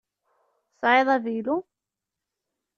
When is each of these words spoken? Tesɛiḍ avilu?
Tesɛiḍ 0.79 1.07
avilu? 1.15 1.57